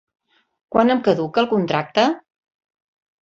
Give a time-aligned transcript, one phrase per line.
[0.75, 2.05] Quan em caduca el contracte?